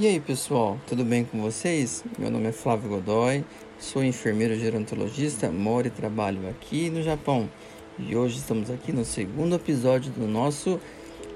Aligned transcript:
E 0.00 0.06
aí 0.06 0.18
pessoal, 0.18 0.80
tudo 0.86 1.04
bem 1.04 1.26
com 1.26 1.42
vocês? 1.42 2.02
Meu 2.18 2.30
nome 2.30 2.48
é 2.48 2.52
Flávio 2.52 2.88
Godoy, 2.88 3.44
sou 3.78 4.02
enfermeiro 4.02 4.54
gerontologista, 4.58 5.50
moro 5.50 5.88
e 5.88 5.90
trabalho 5.90 6.48
aqui 6.48 6.88
no 6.88 7.02
Japão. 7.02 7.50
E 7.98 8.16
hoje 8.16 8.38
estamos 8.38 8.70
aqui 8.70 8.92
no 8.92 9.04
segundo 9.04 9.56
episódio 9.56 10.10
do 10.12 10.26
nosso 10.26 10.80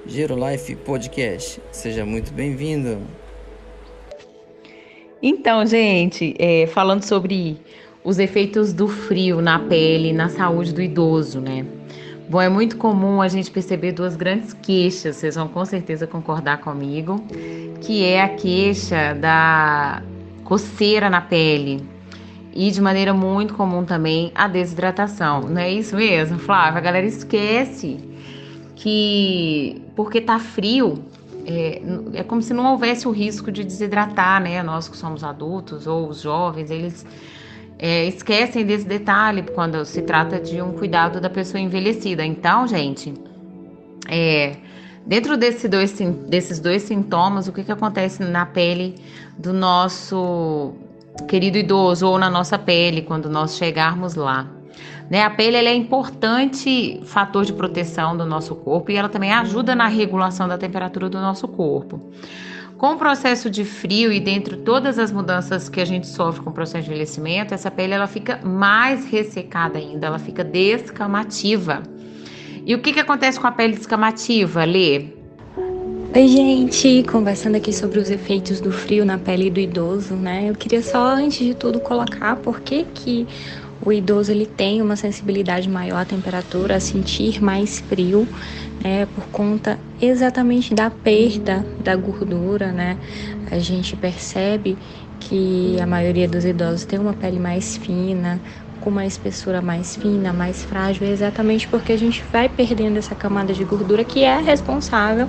Gerolife 0.07 0.77
Podcast. 0.77 1.61
Seja 1.73 2.07
muito 2.07 2.33
bem-vindo! 2.33 3.24
Então, 5.27 5.65
gente, 5.65 6.35
é, 6.39 6.67
falando 6.67 7.03
sobre 7.03 7.57
os 8.05 8.19
efeitos 8.19 8.75
do 8.75 8.87
frio 8.87 9.41
na 9.41 9.59
pele, 9.59 10.13
na 10.13 10.29
saúde 10.29 10.75
do 10.75 10.83
idoso, 10.83 11.41
né? 11.41 11.65
Bom, 12.29 12.43
é 12.43 12.51
muito 12.51 12.77
comum 12.77 13.23
a 13.23 13.29
gente 13.29 13.51
perceber 13.51 13.93
duas 13.93 14.17
grandes 14.17 14.53
queixas, 14.53 15.17
vocês 15.17 15.35
vão 15.35 15.49
com 15.49 15.65
certeza 15.65 16.07
concordar 16.07 16.59
comigo, 16.59 17.25
que 17.81 18.05
é 18.05 18.21
a 18.21 18.29
queixa 18.29 19.15
da 19.15 20.03
coceira 20.45 21.09
na 21.09 21.23
pele 21.23 21.83
e 22.53 22.71
de 22.71 22.83
maneira 22.83 23.15
muito 23.15 23.55
comum 23.55 23.83
também 23.83 24.31
a 24.35 24.47
desidratação. 24.47 25.49
Não 25.49 25.63
é 25.63 25.71
isso 25.73 25.97
mesmo, 25.97 26.39
Flávia? 26.39 26.77
A 26.77 26.83
galera 26.83 27.07
esquece 27.07 27.97
que 28.77 29.81
porque 29.97 30.21
tá 30.21 30.39
frio 30.39 31.03
é, 31.47 31.83
é 32.15 32.23
como 32.23 32.43
se 32.43 32.53
não 32.55 32.73
houvesse 32.73 33.07
o 33.07 33.11
risco 33.11 33.51
de 33.51 33.65
desidratar, 33.65 34.43
né? 34.43 34.63
Nós 34.63 34.89
que 34.89 34.97
somos 34.97 35.23
adultos 35.23 35.87
ou 35.87 36.09
os 36.09 36.21
jovens, 36.21 36.71
eles 36.71 37.07
é, 37.79 38.05
esquecem 38.07 38.65
desse 38.65 38.87
detalhe 38.87 39.43
quando 39.55 39.85
se 39.85 40.03
trata 40.03 40.41
de 40.41 40.61
um 40.63 40.73
cuidado 40.73 41.21
da 41.21 41.29
pessoa 41.29 41.61
envelhecida. 41.61 42.25
Então, 42.25 42.67
gente, 42.67 43.13
é, 44.09 44.57
dentro 45.07 45.37
desse 45.37 45.69
dois, 45.69 45.93
desses 46.29 46.59
dois 46.61 46.83
sintomas, 46.83 47.49
o 47.49 47.53
que, 47.53 47.65
que 47.65 47.73
acontece 47.73 48.23
na 48.23 48.47
pele 48.47 48.95
do 49.37 49.53
nosso 49.53 50.73
querido 51.29 51.59
idoso 51.59 52.07
ou 52.09 52.19
na 52.19 52.31
nossa 52.31 52.59
pele 52.59 53.03
quando 53.03 53.29
nós 53.29 53.57
chegarmos 53.57 54.15
lá? 54.15 54.54
Né, 55.11 55.23
a 55.23 55.31
pele 55.31 55.57
é 55.57 55.75
importante 55.75 57.01
fator 57.05 57.45
de 57.45 57.53
proteção 57.53 58.17
do 58.17 58.25
nosso 58.25 58.55
corpo 58.55 58.91
e 58.91 58.97
ela 58.97 59.09
também 59.09 59.33
ajuda 59.33 59.75
na 59.75 59.87
regulação 59.87 60.49
da 60.49 60.57
temperatura 60.57 61.11
do 61.11 61.21
nosso 61.21 61.47
corpo. 61.47 62.01
Com 62.79 62.95
o 62.95 62.97
processo 62.97 63.51
de 63.51 63.65
frio 63.65 64.13
e 64.13 64.19
dentro 64.19 64.57
de 64.57 64.63
todas 64.63 64.99
as 64.99 65.13
mudanças 65.13 65.69
que 65.69 65.81
a 65.81 65.85
gente 65.85 66.07
sofre 66.07 66.43
com 66.43 66.51
o 66.51 66.53
processo 66.53 66.85
de 66.85 66.91
envelhecimento, 66.91 67.55
essa 67.55 67.71
pele 67.71 67.93
ela 67.93 68.07
fica 68.07 68.41
mais 68.43 69.07
ressecada 69.07 69.79
ainda, 69.79 70.07
ela 70.07 70.19
fica 70.19 70.43
descamativa. 70.43 71.83
E 72.67 72.75
o 72.75 72.81
que, 72.81 72.93
que 72.93 73.01
acontece 73.01 73.39
com 73.39 73.47
a 73.47 73.53
pele 73.53 73.75
descamativa, 73.77 74.65
Lê? 74.65 75.07
Oi, 76.17 76.29
gente! 76.29 77.03
Conversando 77.11 77.57
aqui 77.57 77.73
sobre 77.73 77.99
os 77.99 78.09
efeitos 78.09 78.61
do 78.61 78.71
frio 78.71 79.05
na 79.05 79.19
pele 79.19 79.51
do 79.51 79.59
idoso, 79.59 80.15
né? 80.15 80.49
Eu 80.49 80.55
queria 80.55 80.81
só, 80.81 81.09
antes 81.09 81.45
de 81.45 81.55
tudo, 81.55 81.81
colocar 81.81 82.37
por 82.37 82.61
que, 82.61 82.85
que 82.95 83.27
o 83.85 83.93
idoso 83.93 84.33
ele 84.33 84.47
tem 84.47 84.81
uma 84.81 84.97
sensibilidade 84.97 85.69
maior 85.69 85.99
à 85.99 86.05
temperatura, 86.05 86.77
a 86.77 86.81
sentir 86.81 87.43
mais 87.43 87.81
frio, 87.81 88.27
né, 88.83 89.07
por 89.07 89.27
conta 89.27 89.79
exatamente 90.01 90.75
da 90.75 90.91
perda 90.91 91.65
da 91.83 91.95
gordura, 91.95 92.73
né? 92.73 92.97
A 93.51 93.59
gente 93.59 93.95
percebe 93.95 94.79
que 95.21 95.79
a 95.81 95.87
maioria 95.87 96.27
dos 96.27 96.45
idosos 96.45 96.85
tem 96.85 96.99
uma 96.99 97.13
pele 97.13 97.39
mais 97.39 97.77
fina, 97.77 98.41
com 98.81 98.91
uma 98.91 99.07
espessura 99.07 99.63
mais 99.63 99.97
fina, 99.97 100.33
mais 100.33 100.63
frágil, 100.63 101.07
exatamente 101.07 101.67
porque 101.69 101.93
a 101.93 101.99
gente 101.99 102.23
vai 102.31 102.49
perdendo 102.49 102.99
essa 102.99 103.15
camada 103.15 103.53
de 103.53 103.65
gordura 103.65 104.05
que 104.05 104.23
é 104.23 104.39
responsável, 104.39 105.29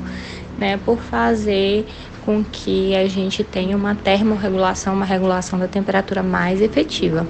né, 0.57 0.77
por 0.77 0.99
fazer 0.99 1.85
com 2.25 2.43
que 2.43 2.95
a 2.95 3.07
gente 3.07 3.43
tenha 3.43 3.77
uma 3.77 3.95
termorregulação, 3.95 4.93
uma 4.93 5.05
regulação 5.05 5.59
da 5.59 5.67
temperatura 5.67 6.23
mais 6.23 6.61
efetiva. 6.61 7.25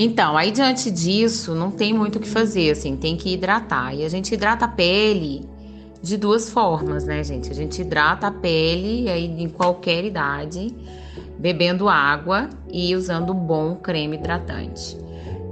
Então, 0.00 0.36
aí 0.36 0.52
diante 0.52 0.92
disso, 0.92 1.56
não 1.56 1.72
tem 1.72 1.92
muito 1.92 2.18
o 2.18 2.20
que 2.20 2.28
fazer, 2.28 2.70
assim, 2.70 2.94
tem 2.94 3.16
que 3.16 3.34
hidratar. 3.34 3.92
E 3.96 4.04
a 4.04 4.08
gente 4.08 4.32
hidrata 4.32 4.64
a 4.66 4.68
pele 4.68 5.44
de 6.00 6.16
duas 6.16 6.48
formas, 6.48 7.04
né, 7.04 7.24
gente? 7.24 7.50
A 7.50 7.54
gente 7.54 7.82
hidrata 7.82 8.28
a 8.28 8.30
pele 8.30 9.10
aí 9.10 9.24
em 9.24 9.48
qualquer 9.48 10.04
idade, 10.04 10.72
bebendo 11.36 11.88
água 11.88 12.48
e 12.70 12.94
usando 12.94 13.32
um 13.32 13.40
bom 13.40 13.74
creme 13.74 14.16
hidratante. 14.16 14.96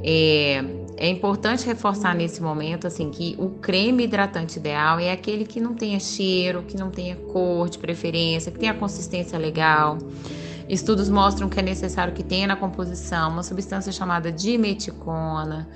É, 0.04 0.64
é 0.96 1.08
importante 1.08 1.66
reforçar 1.66 2.14
nesse 2.14 2.40
momento 2.40 2.86
assim 2.86 3.10
que 3.10 3.34
o 3.40 3.48
creme 3.48 4.04
hidratante 4.04 4.60
ideal 4.60 5.00
é 5.00 5.10
aquele 5.10 5.44
que 5.44 5.58
não 5.58 5.74
tenha 5.74 5.98
cheiro, 5.98 6.62
que 6.62 6.76
não 6.76 6.92
tenha 6.92 7.16
cor 7.16 7.68
de 7.68 7.80
preferência, 7.80 8.52
que 8.52 8.60
tenha 8.60 8.74
consistência 8.74 9.36
legal. 9.36 9.98
Estudos 10.68 11.08
mostram 11.08 11.48
que 11.48 11.60
é 11.60 11.62
necessário 11.62 12.12
que 12.12 12.22
tenha 12.22 12.46
na 12.46 12.56
composição 12.56 13.30
uma 13.30 13.42
substância 13.42 13.92
chamada 13.92 14.32
dimeticona, 14.32 15.68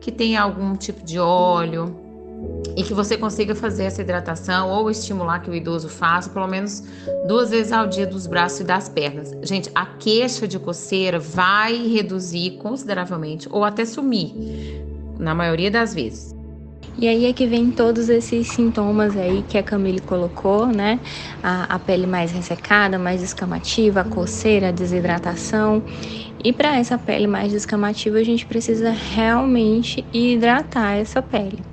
que 0.00 0.12
tenha 0.12 0.42
algum 0.42 0.76
tipo 0.76 1.02
de 1.02 1.18
óleo 1.18 1.96
e 2.76 2.82
que 2.82 2.92
você 2.92 3.16
consiga 3.16 3.54
fazer 3.54 3.84
essa 3.84 4.02
hidratação 4.02 4.70
ou 4.70 4.90
estimular 4.90 5.38
que 5.38 5.48
o 5.48 5.54
idoso 5.54 5.88
faça 5.88 6.28
pelo 6.28 6.46
menos 6.46 6.82
duas 7.26 7.50
vezes 7.50 7.72
ao 7.72 7.86
dia 7.86 8.06
dos 8.06 8.26
braços 8.26 8.60
e 8.60 8.64
das 8.64 8.88
pernas. 8.88 9.32
Gente, 9.42 9.70
a 9.74 9.86
queixa 9.86 10.46
de 10.46 10.58
coceira 10.58 11.18
vai 11.18 11.76
reduzir 11.88 12.58
consideravelmente 12.58 13.48
ou 13.50 13.64
até 13.64 13.84
sumir, 13.84 14.34
na 15.18 15.34
maioria 15.34 15.70
das 15.70 15.94
vezes. 15.94 16.34
E 16.96 17.08
aí 17.08 17.26
é 17.26 17.32
que 17.32 17.46
vem 17.46 17.72
todos 17.72 18.08
esses 18.08 18.46
sintomas 18.48 19.16
aí 19.16 19.42
que 19.42 19.58
a 19.58 19.62
Camille 19.62 20.00
colocou, 20.00 20.66
né? 20.66 21.00
A, 21.42 21.74
a 21.74 21.78
pele 21.78 22.06
mais 22.06 22.30
ressecada, 22.30 22.98
mais 22.98 23.20
descamativa, 23.20 24.00
a 24.00 24.04
coceira, 24.04 24.68
a 24.68 24.72
desidratação. 24.72 25.82
E 26.42 26.52
para 26.52 26.76
essa 26.78 26.96
pele 26.96 27.26
mais 27.26 27.50
descamativa, 27.50 28.18
a 28.18 28.22
gente 28.22 28.46
precisa 28.46 28.90
realmente 28.90 30.06
hidratar 30.12 30.96
essa 30.96 31.20
pele. 31.20 31.64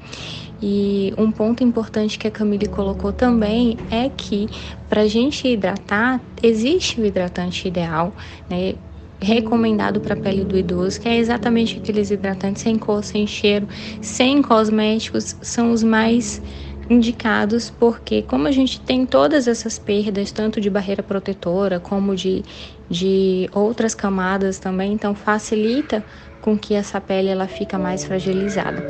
E 0.61 1.13
um 1.17 1.31
ponto 1.31 1.63
importante 1.63 2.19
que 2.19 2.27
a 2.27 2.31
Camille 2.31 2.67
colocou 2.67 3.11
também 3.11 3.77
é 3.89 4.09
que 4.09 4.47
para 4.87 5.01
a 5.01 5.07
gente 5.07 5.47
hidratar, 5.47 6.21
existe 6.41 6.99
o 6.99 7.05
hidratante 7.05 7.67
ideal, 7.67 8.15
né? 8.49 8.75
Recomendado 9.21 10.01
para 10.01 10.15
a 10.15 10.17
pele 10.17 10.43
do 10.43 10.57
idoso, 10.57 10.99
que 10.99 11.07
é 11.07 11.17
exatamente 11.17 11.77
aqueles 11.77 12.09
hidratantes 12.09 12.63
sem 12.63 12.77
cor, 12.77 13.03
sem 13.03 13.27
cheiro, 13.27 13.67
sem 14.01 14.41
cosméticos, 14.41 15.35
são 15.41 15.71
os 15.71 15.83
mais 15.83 16.41
indicados 16.89 17.69
porque 17.69 18.21
como 18.23 18.47
a 18.47 18.51
gente 18.51 18.81
tem 18.81 19.05
todas 19.05 19.47
essas 19.47 19.79
perdas, 19.79 20.31
tanto 20.31 20.59
de 20.59 20.69
barreira 20.69 21.03
protetora 21.03 21.79
como 21.79 22.15
de, 22.15 22.43
de 22.89 23.47
outras 23.53 23.95
camadas 23.95 24.59
também, 24.59 24.93
então 24.93 25.15
facilita 25.15 26.03
com 26.41 26.57
que 26.57 26.73
essa 26.73 26.99
pele 26.99 27.29
ela 27.29 27.47
fica 27.47 27.77
mais 27.77 28.03
fragilizada. 28.03 28.83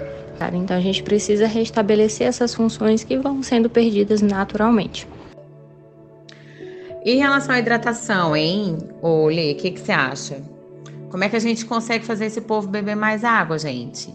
Então 0.54 0.76
a 0.76 0.80
gente 0.80 1.04
precisa 1.04 1.46
restabelecer 1.46 2.26
essas 2.26 2.56
funções 2.56 3.04
que 3.04 3.16
vão 3.18 3.44
sendo 3.44 3.70
perdidas 3.70 4.24
naturalmente. 4.24 5.08
Em 7.04 7.18
relação 7.18 7.56
à 7.56 7.60
hidratação, 7.60 8.36
hein, 8.36 8.78
Olê, 9.02 9.54
o 9.54 9.56
que, 9.56 9.72
que 9.72 9.80
você 9.80 9.92
acha? 9.92 10.40
Como 11.10 11.24
é 11.24 11.30
que 11.30 11.36
a 11.36 11.40
gente 11.40 11.66
consegue 11.66 12.06
fazer 12.06 12.26
esse 12.26 12.42
povo 12.42 12.68
beber 12.68 12.96
mais 12.96 13.24
água, 13.24 13.58
gente? 13.58 14.14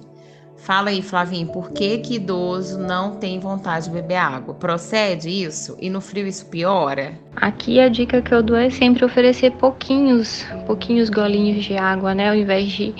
Fala 0.57 0.91
aí, 0.91 1.03
Flavinho, 1.03 1.49
por 1.49 1.73
que 1.73 1.99
que 1.99 2.15
idoso 2.15 2.79
não 2.79 3.17
tem 3.17 3.41
vontade 3.41 3.87
de 3.87 3.91
beber 3.91 4.17
água? 4.17 4.55
Procede 4.55 5.29
isso? 5.29 5.77
E 5.81 5.91
no 5.91 6.01
frio 6.01 6.29
isso 6.29 6.47
piora? 6.47 7.19
Aqui 7.35 7.81
a 7.81 7.89
dica 7.89 8.23
que 8.23 8.33
eu 8.33 8.43
dou 8.43 8.57
é 8.57 8.71
sempre 8.71 9.05
oferecer 9.05 9.51
pouquinhos, 9.53 10.47
pouquinhos 10.65 11.11
golinhos 11.11 11.65
de 11.65 11.77
água, 11.77 12.15
né? 12.15 12.31
Ao 12.31 12.37
invés 12.37 12.69
de 12.69 12.95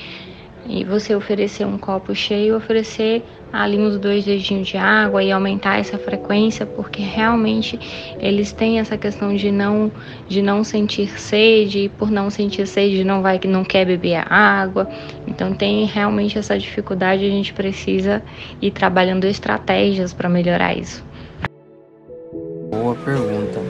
e 0.69 0.85
você 0.85 1.15
oferecer 1.15 1.65
um 1.65 1.79
copo 1.79 2.15
cheio, 2.15 2.57
oferecer 2.57 3.23
ali 3.53 3.79
uns 3.79 3.99
dois 3.99 4.25
dedinhos 4.25 4.69
de 4.69 4.77
água 4.77 5.23
e 5.23 5.31
aumentar 5.31 5.79
essa 5.79 5.97
frequência, 5.97 6.67
porque 6.67 7.03
realmente 7.03 7.79
eles 8.21 8.53
têm 8.53 8.79
essa 8.79 8.99
questão 8.99 9.35
de 9.35 9.51
não 9.51 9.91
de 10.29 10.43
não 10.43 10.65
sentir 10.65 11.09
sede, 11.19 11.85
e 11.85 11.89
por 11.89 12.11
não 12.11 12.29
sentir 12.29 12.67
sede 12.67 13.05
não 13.05 13.23
vai 13.23 13.39
que 13.39 13.49
não 13.49 13.65
quer 13.65 13.87
beber 13.87 14.17
a 14.17 14.61
água. 14.61 14.89
Então 15.27 15.55
tem 15.55 15.85
realmente 15.87 16.39
essa 16.39 16.59
dificuldade, 16.59 17.25
a 17.25 17.31
gente 17.31 17.53
precisa 17.53 18.23
ir 18.61 18.71
trabalhando 18.73 19.25
estratégias 19.25 20.13
para 20.13 20.29
melhorar 20.29 20.77
isso. 20.77 21.05
Boa 22.71 22.95
pergunta. 22.97 23.61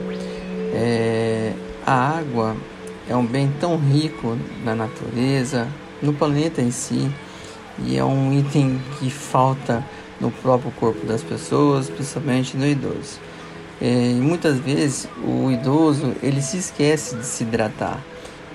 É, 0.73 1.53
a 1.85 2.17
água 2.17 2.55
é 3.09 3.15
um 3.15 3.25
bem 3.25 3.51
tão 3.59 3.77
rico 3.77 4.37
na 4.65 4.75
natureza, 4.75 5.67
no 6.01 6.13
planeta 6.13 6.61
em 6.61 6.71
si 6.71 7.09
e 7.79 7.97
é 7.97 8.03
um 8.03 8.37
item 8.37 8.79
que 8.99 9.09
falta 9.09 9.83
no 10.19 10.31
próprio 10.31 10.71
corpo 10.71 11.05
das 11.05 11.21
pessoas, 11.21 11.89
principalmente 11.89 12.57
no 12.57 12.65
idoso. 12.65 13.19
É, 13.79 14.13
muitas 14.19 14.57
vezes 14.57 15.07
o 15.23 15.51
idoso 15.51 16.13
ele 16.23 16.41
se 16.41 16.57
esquece 16.57 17.15
de 17.15 17.25
se 17.25 17.43
hidratar. 17.43 17.99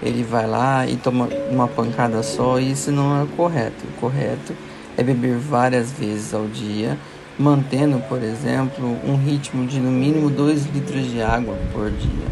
Ele 0.02 0.24
vai 0.24 0.48
lá 0.48 0.84
e 0.86 0.96
toma 0.96 1.28
uma 1.48 1.68
pancada 1.68 2.22
só 2.24 2.58
e 2.58 2.72
isso 2.72 2.90
não 2.90 3.22
é 3.22 3.26
correto. 3.36 3.84
O 3.86 4.00
correto 4.00 4.52
é 4.96 5.02
beber 5.02 5.36
várias 5.36 5.92
vezes 5.92 6.34
ao 6.34 6.46
dia, 6.46 6.98
mantendo, 7.38 8.00
por 8.08 8.20
exemplo, 8.20 8.98
um 9.06 9.16
ritmo 9.16 9.64
de 9.64 9.78
no 9.78 9.92
mínimo 9.92 10.28
2 10.28 10.66
litros 10.66 11.08
de 11.08 11.22
água 11.22 11.56
por 11.72 11.88
dia. 11.88 12.26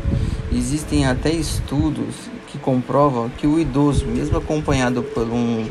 Existem 0.52 1.06
até 1.06 1.30
estudos 1.30 2.28
que 2.50 2.58
comprovam 2.58 3.28
que 3.28 3.46
o 3.46 3.58
idoso, 3.58 4.06
mesmo 4.06 4.38
acompanhado 4.38 5.02
por 5.02 5.24
um, 5.24 5.66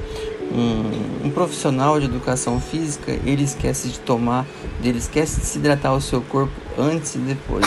um, 0.52 1.26
um, 1.26 1.30
profissional 1.30 2.00
de 2.00 2.06
educação 2.06 2.60
física, 2.60 3.12
ele 3.26 3.44
esquece 3.44 3.90
de 3.90 4.00
tomar, 4.00 4.46
ele 4.84 4.98
esquece 4.98 5.42
de 5.42 5.46
se 5.46 5.60
hidratar 5.60 5.94
o 5.94 6.02
seu 6.02 6.22
corpo 6.22 6.54
antes 6.78 7.16
e 7.16 7.20
depois. 7.20 7.66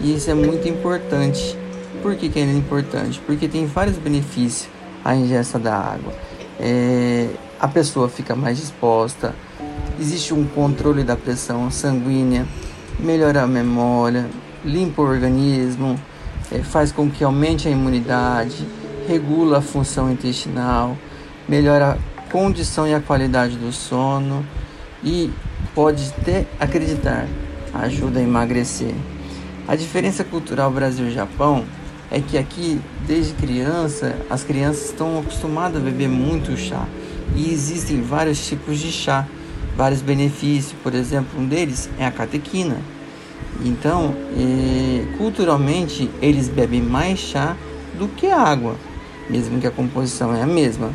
E 0.00 0.14
isso 0.14 0.30
é 0.30 0.34
muito 0.34 0.68
importante. 0.68 1.58
Por 2.02 2.14
que, 2.14 2.28
que 2.28 2.38
é 2.38 2.44
importante? 2.44 3.20
Porque 3.26 3.48
tem 3.48 3.66
vários 3.66 3.96
benefícios 3.96 4.68
a 5.04 5.14
ingesta 5.14 5.58
da 5.58 5.74
água. 5.74 6.12
É, 6.60 7.28
a 7.58 7.66
pessoa 7.66 8.08
fica 8.08 8.36
mais 8.36 8.58
disposta, 8.58 9.34
existe 9.98 10.32
um 10.32 10.44
controle 10.46 11.02
da 11.02 11.16
pressão 11.16 11.70
sanguínea, 11.70 12.46
melhora 13.00 13.42
a 13.42 13.46
memória, 13.46 14.26
limpa 14.64 15.02
o 15.02 15.04
organismo, 15.06 15.98
é, 16.50 16.58
faz 16.62 16.92
com 16.92 17.10
que 17.10 17.22
aumente 17.22 17.68
a 17.68 17.70
imunidade, 17.70 18.66
regula 19.06 19.58
a 19.58 19.62
função 19.62 20.10
intestinal, 20.10 20.96
melhora 21.48 21.98
a 22.16 22.22
condição 22.30 22.86
e 22.86 22.94
a 22.94 23.00
qualidade 23.00 23.56
do 23.56 23.72
sono 23.72 24.44
e 25.02 25.30
pode 25.74 26.12
até 26.18 26.46
acreditar, 26.60 27.26
ajuda 27.74 28.20
a 28.20 28.22
emagrecer. 28.22 28.94
A 29.66 29.76
diferença 29.76 30.24
cultural 30.24 30.70
Brasil-Japão 30.70 31.64
é 32.10 32.20
que 32.20 32.38
aqui, 32.38 32.80
desde 33.06 33.34
criança, 33.34 34.16
as 34.30 34.42
crianças 34.42 34.86
estão 34.86 35.18
acostumadas 35.18 35.80
a 35.80 35.84
beber 35.84 36.08
muito 36.08 36.56
chá 36.56 36.86
e 37.36 37.52
existem 37.52 38.00
vários 38.00 38.46
tipos 38.46 38.78
de 38.78 38.90
chá, 38.90 39.26
vários 39.76 40.00
benefícios. 40.00 40.74
Por 40.82 40.94
exemplo, 40.94 41.38
um 41.38 41.46
deles 41.46 41.88
é 41.98 42.06
a 42.06 42.10
catequina. 42.10 42.76
Então, 43.64 44.14
eh, 44.36 45.04
culturalmente, 45.16 46.10
eles 46.22 46.48
bebem 46.48 46.80
mais 46.80 47.18
chá 47.18 47.56
do 47.98 48.08
que 48.08 48.26
água, 48.26 48.76
mesmo 49.28 49.60
que 49.60 49.66
a 49.66 49.70
composição 49.70 50.34
é 50.34 50.42
a 50.42 50.46
mesma. 50.46 50.92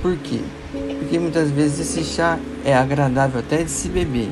Por 0.00 0.16
quê? 0.16 0.40
Porque 0.98 1.18
muitas 1.18 1.50
vezes 1.50 1.80
esse 1.80 2.04
chá 2.04 2.38
é 2.64 2.74
agradável 2.74 3.40
até 3.40 3.62
de 3.62 3.70
se 3.70 3.88
beber. 3.88 4.30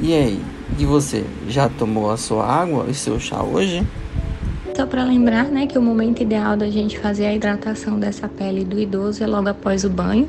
E 0.00 0.14
aí, 0.14 0.40
e 0.78 0.86
você 0.86 1.24
já 1.48 1.68
tomou 1.68 2.10
a 2.10 2.16
sua 2.16 2.46
água 2.46 2.86
e 2.88 2.94
seu 2.94 3.20
chá 3.20 3.42
hoje? 3.42 3.86
Só 4.82 4.86
para 4.86 5.04
lembrar, 5.04 5.44
né, 5.44 5.64
que 5.64 5.78
o 5.78 5.80
momento 5.80 6.24
ideal 6.24 6.56
da 6.56 6.68
gente 6.68 6.98
fazer 6.98 7.26
a 7.26 7.32
hidratação 7.32 8.00
dessa 8.00 8.26
pele 8.26 8.64
do 8.64 8.80
idoso 8.80 9.22
é 9.22 9.28
logo 9.28 9.48
após 9.48 9.84
o 9.84 9.88
banho, 9.88 10.28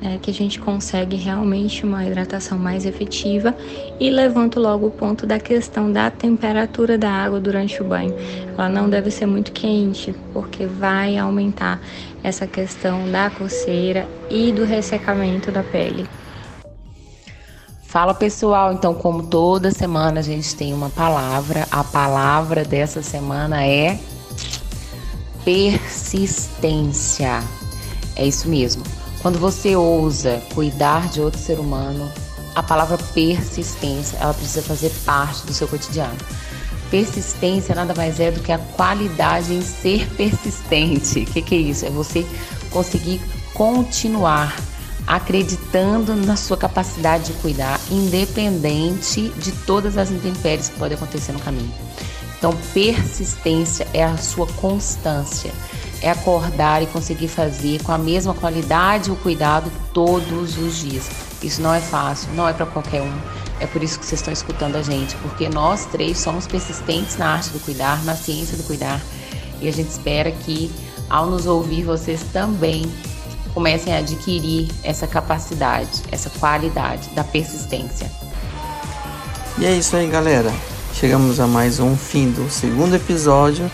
né, 0.00 0.20
que 0.22 0.30
a 0.30 0.32
gente 0.32 0.60
consegue 0.60 1.16
realmente 1.16 1.84
uma 1.84 2.06
hidratação 2.06 2.56
mais 2.56 2.86
efetiva. 2.86 3.56
E 3.98 4.08
levanto 4.08 4.60
logo 4.60 4.86
o 4.86 4.90
ponto 4.92 5.26
da 5.26 5.40
questão 5.40 5.90
da 5.90 6.12
temperatura 6.12 6.96
da 6.96 7.10
água 7.10 7.40
durante 7.40 7.82
o 7.82 7.84
banho. 7.84 8.14
Ela 8.56 8.68
não 8.68 8.88
deve 8.88 9.10
ser 9.10 9.26
muito 9.26 9.50
quente, 9.50 10.14
porque 10.32 10.64
vai 10.64 11.16
aumentar 11.16 11.80
essa 12.22 12.46
questão 12.46 13.10
da 13.10 13.28
coceira 13.30 14.06
e 14.30 14.52
do 14.52 14.64
ressecamento 14.64 15.50
da 15.50 15.64
pele. 15.64 16.06
Fala 17.88 18.12
pessoal, 18.12 18.74
então, 18.74 18.92
como 18.92 19.22
toda 19.22 19.70
semana 19.70 20.20
a 20.20 20.22
gente 20.22 20.54
tem 20.54 20.74
uma 20.74 20.90
palavra, 20.90 21.66
a 21.70 21.82
palavra 21.82 22.62
dessa 22.62 23.02
semana 23.02 23.64
é 23.64 23.98
persistência. 25.42 27.42
É 28.14 28.26
isso 28.26 28.46
mesmo. 28.46 28.82
Quando 29.22 29.38
você 29.38 29.74
ousa 29.74 30.38
cuidar 30.54 31.08
de 31.08 31.22
outro 31.22 31.40
ser 31.40 31.58
humano, 31.58 32.12
a 32.54 32.62
palavra 32.62 32.98
persistência, 33.14 34.18
ela 34.18 34.34
precisa 34.34 34.60
fazer 34.60 34.90
parte 35.06 35.46
do 35.46 35.54
seu 35.54 35.66
cotidiano. 35.66 36.18
Persistência 36.90 37.74
nada 37.74 37.94
mais 37.94 38.20
é 38.20 38.30
do 38.30 38.40
que 38.40 38.52
a 38.52 38.58
qualidade 38.58 39.54
em 39.54 39.62
ser 39.62 40.06
persistente. 40.10 41.20
O 41.20 41.24
que, 41.32 41.40
que 41.40 41.54
é 41.54 41.58
isso? 41.58 41.86
É 41.86 41.90
você 41.90 42.26
conseguir 42.70 43.18
continuar 43.54 44.54
acreditando 45.08 46.14
na 46.14 46.36
sua 46.36 46.58
capacidade 46.58 47.32
de 47.32 47.32
cuidar, 47.40 47.80
independente 47.90 49.30
de 49.38 49.52
todas 49.52 49.96
as 49.96 50.10
intempéries 50.10 50.68
que 50.68 50.78
podem 50.78 50.98
acontecer 50.98 51.32
no 51.32 51.40
caminho. 51.40 51.72
Então, 52.36 52.54
persistência 52.74 53.88
é 53.94 54.04
a 54.04 54.18
sua 54.18 54.46
constância, 54.46 55.50
é 56.02 56.10
acordar 56.10 56.82
e 56.82 56.86
conseguir 56.86 57.28
fazer 57.28 57.82
com 57.82 57.90
a 57.90 57.96
mesma 57.96 58.34
qualidade 58.34 59.10
o 59.10 59.16
cuidado 59.16 59.72
todos 59.94 60.58
os 60.58 60.76
dias. 60.76 61.08
Isso 61.42 61.62
não 61.62 61.72
é 61.72 61.80
fácil, 61.80 62.28
não 62.34 62.46
é 62.46 62.52
para 62.52 62.66
qualquer 62.66 63.00
um. 63.00 63.18
É 63.60 63.66
por 63.66 63.82
isso 63.82 63.98
que 63.98 64.04
vocês 64.04 64.20
estão 64.20 64.32
escutando 64.32 64.76
a 64.76 64.82
gente, 64.82 65.16
porque 65.16 65.48
nós 65.48 65.86
três 65.86 66.18
somos 66.18 66.46
persistentes 66.46 67.16
na 67.16 67.32
arte 67.32 67.48
do 67.48 67.60
cuidar, 67.60 68.04
na 68.04 68.14
ciência 68.14 68.58
do 68.58 68.62
cuidar, 68.62 69.00
e 69.60 69.68
a 69.68 69.72
gente 69.72 69.88
espera 69.88 70.30
que 70.30 70.70
ao 71.08 71.26
nos 71.26 71.46
ouvir 71.46 71.82
vocês 71.82 72.22
também 72.30 72.82
comecem 73.58 73.92
a 73.92 73.98
adquirir 73.98 74.68
essa 74.84 75.04
capacidade, 75.04 76.04
essa 76.12 76.30
qualidade 76.30 77.08
da 77.08 77.24
persistência. 77.24 78.08
E 79.58 79.66
é 79.66 79.72
isso 79.72 79.96
aí, 79.96 80.06
galera. 80.06 80.52
Chegamos 80.94 81.40
a 81.40 81.46
mais 81.48 81.80
um 81.80 81.96
fim 81.96 82.30
do 82.30 82.48
segundo 82.48 82.94
episódio. 82.94 83.68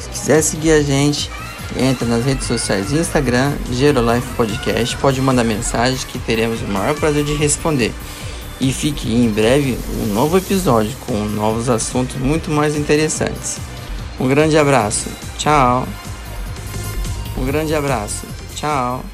Se 0.00 0.08
quiser 0.08 0.42
seguir 0.42 0.72
a 0.72 0.82
gente, 0.82 1.30
entra 1.78 2.08
nas 2.08 2.24
redes 2.24 2.44
sociais 2.44 2.90
Instagram, 2.90 3.52
Gerolife 3.70 4.26
Podcast, 4.34 4.96
pode 4.96 5.20
mandar 5.20 5.44
mensagem 5.44 6.04
que 6.08 6.18
teremos 6.18 6.60
o 6.62 6.66
maior 6.66 6.96
prazer 6.96 7.22
de 7.22 7.34
responder. 7.34 7.94
E 8.60 8.72
fique 8.72 9.14
em 9.14 9.30
breve 9.30 9.78
um 10.02 10.12
novo 10.12 10.38
episódio 10.38 10.90
com 11.06 11.14
novos 11.26 11.68
assuntos 11.68 12.16
muito 12.16 12.50
mais 12.50 12.74
interessantes. 12.74 13.58
Um 14.18 14.26
grande 14.26 14.58
abraço. 14.58 15.08
Tchau. 15.38 15.86
Um 17.38 17.46
grande 17.46 17.72
abraço. 17.76 18.26
Tchau. 18.56 19.04